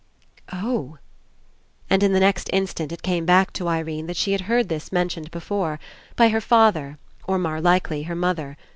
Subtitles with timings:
[0.51, 0.97] "Oh!"
[1.87, 4.91] And in the next instant it came back to Irene that she had heard this
[4.91, 5.79] mentioned before;
[6.15, 8.57] by her father, or, more likely, her mother.